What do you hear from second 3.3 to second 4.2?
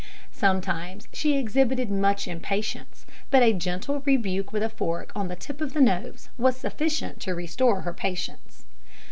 a gentle